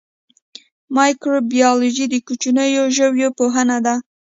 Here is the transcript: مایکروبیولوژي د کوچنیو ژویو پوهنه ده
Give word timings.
مایکروبیولوژي 0.95 2.05
د 2.09 2.15
کوچنیو 2.27 2.83
ژویو 2.95 3.29
پوهنه 3.37 3.77
ده 3.85 3.95